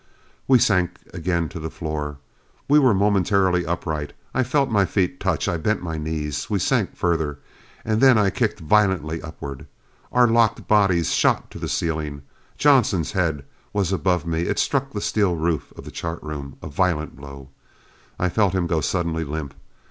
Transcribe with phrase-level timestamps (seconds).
[0.47, 2.17] We sank again to the floor.
[2.67, 4.13] We were momentarily upright.
[4.33, 5.47] I felt my feet touch.
[5.47, 6.49] I bent my knees.
[6.49, 7.37] We sank further.
[7.85, 9.67] And then I kicked violently upward.
[10.11, 12.23] Our locked bodies shot to the ceiling.
[12.57, 14.47] Johnson's head was above me.
[14.47, 16.57] It struck the steel roof of the chart room.
[16.63, 17.49] A violent blow.
[18.17, 19.53] I felt him go suddenly limp.